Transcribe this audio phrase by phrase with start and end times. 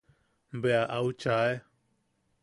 [0.61, 1.61] Bea au chae.